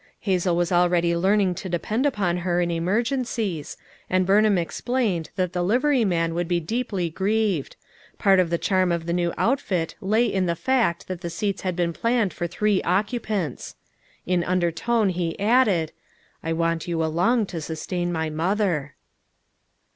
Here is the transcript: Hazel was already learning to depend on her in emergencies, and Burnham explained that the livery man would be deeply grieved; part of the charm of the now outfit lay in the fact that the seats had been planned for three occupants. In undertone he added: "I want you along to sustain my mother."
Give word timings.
Hazel 0.21 0.55
was 0.55 0.71
already 0.71 1.15
learning 1.15 1.53
to 1.53 1.69
depend 1.69 2.07
on 2.17 2.37
her 2.37 2.59
in 2.59 2.71
emergencies, 2.71 3.77
and 4.09 4.25
Burnham 4.25 4.57
explained 4.57 5.29
that 5.35 5.53
the 5.53 5.61
livery 5.61 6.03
man 6.05 6.33
would 6.33 6.47
be 6.47 6.59
deeply 6.59 7.11
grieved; 7.11 7.75
part 8.17 8.39
of 8.39 8.49
the 8.49 8.57
charm 8.57 8.91
of 8.91 9.05
the 9.05 9.13
now 9.13 9.31
outfit 9.37 9.93
lay 10.01 10.25
in 10.25 10.47
the 10.47 10.55
fact 10.55 11.07
that 11.07 11.21
the 11.21 11.29
seats 11.29 11.61
had 11.61 11.75
been 11.75 11.93
planned 11.93 12.33
for 12.33 12.47
three 12.47 12.81
occupants. 12.81 13.75
In 14.25 14.43
undertone 14.43 15.09
he 15.09 15.39
added: 15.39 15.91
"I 16.41 16.51
want 16.53 16.87
you 16.87 17.03
along 17.05 17.45
to 17.53 17.61
sustain 17.61 18.11
my 18.11 18.31
mother." 18.31 18.95